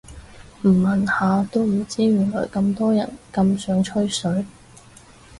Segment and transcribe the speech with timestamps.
[0.63, 4.43] 唔問下都唔知原來咁多人咁想吹水